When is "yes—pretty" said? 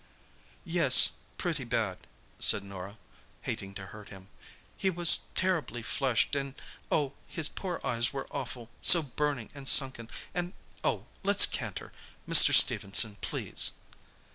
0.65-1.63